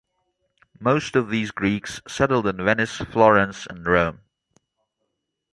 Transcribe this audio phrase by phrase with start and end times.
[0.79, 4.21] Most of these Greeks settled in Venice, Florence and Rome.